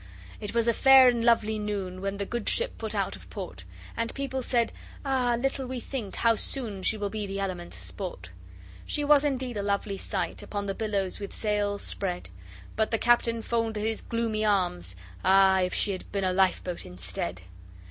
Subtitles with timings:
[0.39, 3.65] It was a fair and lovely noon When the good ship put out of port
[3.95, 4.71] And people said
[5.05, 8.31] 'ah little we think How soon she will be the elements' sport.'
[8.87, 12.31] She was indeed a lovely sight Upon the billows with sails spread.
[12.75, 16.83] But the captain folded his gloomy arms, Ah if she had been a life boat
[16.83, 17.43] instead!